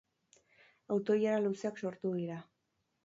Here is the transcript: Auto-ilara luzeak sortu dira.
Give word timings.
Auto-ilara 0.95 1.43
luzeak 1.43 1.83
sortu 1.85 2.15
dira. 2.17 2.39